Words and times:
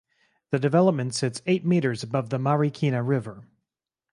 The 0.49 0.57
development 0.57 1.13
sits 1.13 1.43
eight 1.45 1.63
meters 1.63 2.01
above 2.01 2.31
the 2.31 2.39
Marikina 2.39 3.07
River. 3.07 3.43